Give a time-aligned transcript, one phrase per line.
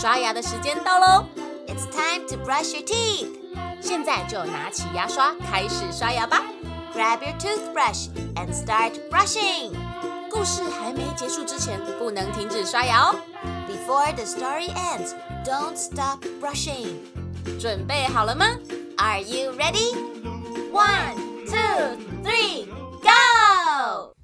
[0.00, 1.26] 刷牙的时间到喽
[1.66, 3.28] ！It's time to brush your teeth。
[3.82, 6.40] 现在就拿起牙刷开始刷牙吧。
[6.94, 9.74] Grab your toothbrush and start brushing。
[10.30, 13.14] 故事还没结束之前，不能停止刷牙哦。
[13.68, 15.12] Before the story ends,
[15.44, 16.94] don't stop brushing。
[17.60, 18.46] 准备好了吗
[18.96, 19.94] ？Are you ready?
[20.72, 22.64] One, two, three,
[23.02, 24.14] go！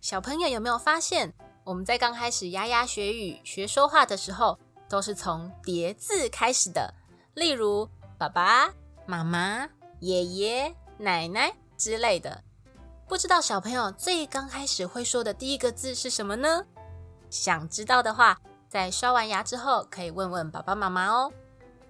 [0.00, 1.34] 小朋友有没有发现，
[1.66, 4.56] 我们在刚开始牙牙学语、学说话的时候，
[4.88, 6.94] 都是从叠字开始的？
[7.34, 8.72] 例如爸爸
[9.04, 12.44] 妈妈、爷爷奶奶之类的。
[13.08, 16.64] 不知道小朋友最刚开始会说的第一个字是什么呢？
[17.30, 21.32] 想知道的话，在刷完牙之后可以问问爸爸妈妈哦。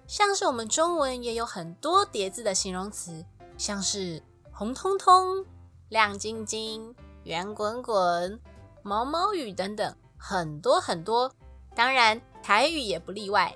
[0.07, 3.23] 像是我们中文也有很多叠字的形容词，
[3.59, 5.45] 像是红彤彤、
[5.89, 8.41] 亮晶晶、圆滚滚、
[8.87, 11.29] 毛毛雨等等，很多很多。
[11.75, 13.53] 当然，台语也不例外。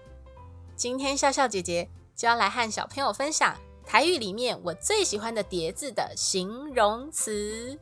[0.75, 7.79] 今天笑笑姐姐就要来和小朋友分享台语里面我最喜欢的叠字的形容词。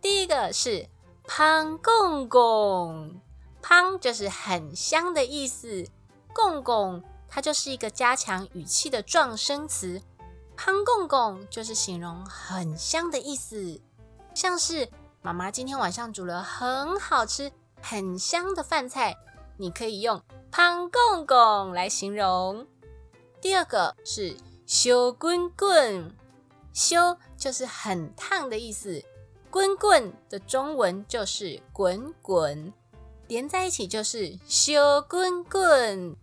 [0.00, 0.88] 第一个是
[1.24, 3.20] “胖公公
[3.62, 5.86] ”，“胖”就是很香的意思
[6.34, 7.00] ，“公公”。
[7.34, 10.02] 它就是一个加强语气的状声词，
[10.54, 13.80] 胖公公就是形容很香的意思，
[14.34, 14.86] 像是
[15.24, 19.16] 妈妈今天晚上煮了很好吃、很香的饭菜，
[19.56, 20.20] 你可以用
[20.50, 22.66] 胖公公来形容。
[23.40, 26.12] 第二个是修滚滚，
[26.72, 29.00] 修就是很烫的意思，
[29.48, 32.72] 滚滚的中文就是滚滚，
[33.28, 36.16] 连在一起就是修滚滚。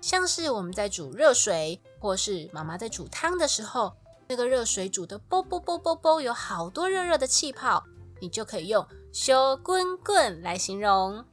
[0.00, 3.92] 像是我们在煮热水，或是妈妈在煮汤的时候，
[4.28, 7.84] 那个热水煮的啵啵啵啵啵，有好多热热的气泡，
[8.20, 11.24] 你就可以用“小滚滚”来形容。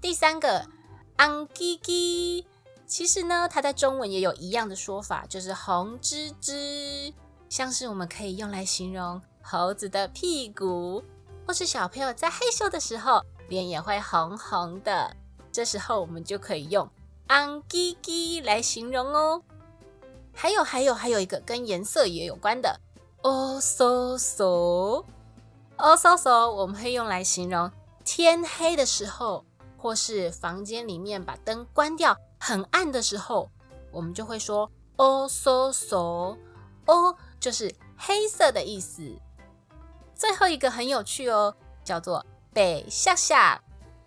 [0.00, 0.66] 第三个
[1.18, 2.44] “昂叽叽”，
[2.86, 7.14] 其实呢，它在中文也有一样的说法，就是“红吱吱”，
[7.48, 11.02] 像是我们可以用来形容猴子的屁股，
[11.46, 15.16] 或是小朋友在害羞的时候，脸也会红红的，
[15.50, 16.88] 这时候我们就可以用。
[17.28, 19.42] 昂叽叽来形容哦，
[20.34, 22.80] 还有还有还有一个跟颜色也有关的。
[23.22, 25.04] 哦嗖嗖
[25.82, 27.68] 哦嗖嗖，我们会用来形容
[28.04, 29.44] 天黑的时候，
[29.76, 33.50] 或是房间里面把灯关掉很暗的时候，
[33.90, 36.36] 我们就会说哦嗖嗖
[36.86, 39.12] 哦，就是黑色的意思。
[40.14, 43.60] 最后一个很有趣哦，叫做北下下，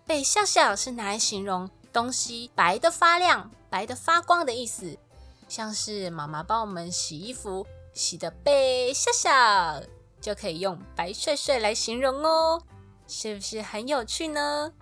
[0.06, 1.68] 北下下是拿来形容。
[1.92, 4.98] 东西白的发亮、白的发光的意思，
[5.46, 9.82] 像是妈妈帮我们洗衣服，洗的白笑笑，
[10.26, 12.60] 就可以用白帅帅来形容哦，
[13.06, 14.72] 是不是很有趣呢？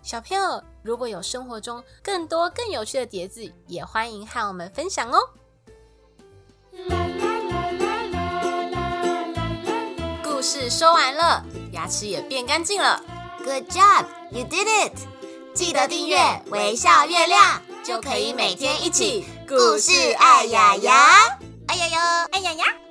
[0.00, 5.18] 小朋友，如果有生活中更多更有趣的碟子，也欢迎和我们分享哦。
[10.22, 13.02] 故事说完了，牙齿也变干净了
[13.38, 14.96] ，Good job, you did it.
[15.52, 16.16] 记得订阅
[16.52, 22.81] 微笑月亮，就可以每天一起故事爱呀呀，爱呀呀，爱呀呀。